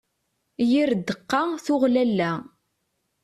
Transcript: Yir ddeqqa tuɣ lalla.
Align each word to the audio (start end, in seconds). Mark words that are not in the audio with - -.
Yir 0.69 0.89
ddeqqa 0.95 1.41
tuɣ 1.65 1.81
lalla. 1.93 2.31